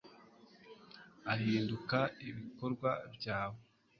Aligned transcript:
ahinduka 1.33 1.97
ibikorwa 2.29 2.89
byawe 3.15 3.61